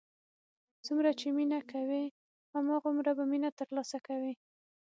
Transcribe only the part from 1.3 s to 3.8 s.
مینه کوې، هماغومره به مینه تر